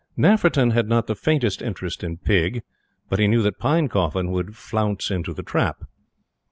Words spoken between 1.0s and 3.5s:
the faintest interest in Pig, but he knew